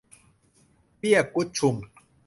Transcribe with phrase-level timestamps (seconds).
[0.97, 1.75] เบี้ยกุดชุม